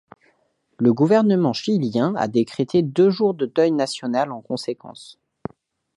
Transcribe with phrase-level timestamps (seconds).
[0.79, 5.19] Le gouvernement chilien a décrété deux jours de deuil national en conséquence.